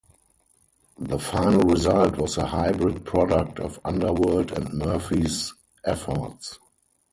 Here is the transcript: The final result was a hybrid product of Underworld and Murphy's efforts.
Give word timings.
The 0.97 1.19
final 1.19 1.61
result 1.69 2.17
was 2.17 2.39
a 2.39 2.45
hybrid 2.47 3.05
product 3.05 3.59
of 3.59 3.79
Underworld 3.85 4.51
and 4.51 4.73
Murphy's 4.73 5.53
efforts. 5.85 6.57